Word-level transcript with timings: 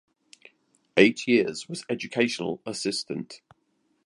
Eight 0.97 1.27
years 1.27 1.69
was 1.69 1.85
educational 1.87 2.59
assistant. 2.65 3.41